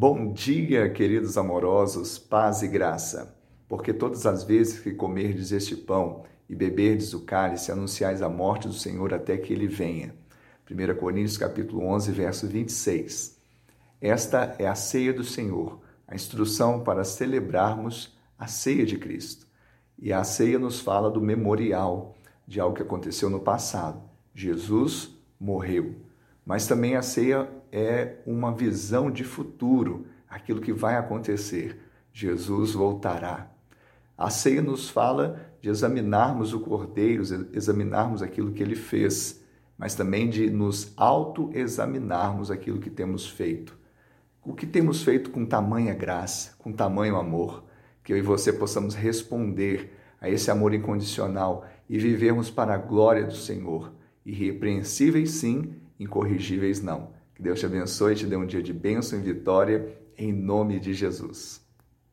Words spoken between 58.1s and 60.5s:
e te dê um dia de bênção e vitória, em